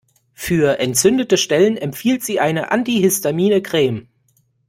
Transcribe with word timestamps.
Für 0.33 0.79
entzündete 0.79 1.37
Stellen 1.37 1.77
empfiehlt 1.77 2.23
sie 2.23 2.39
eine 2.39 2.71
antihistamine 2.71 3.61
Creme. 3.61 4.07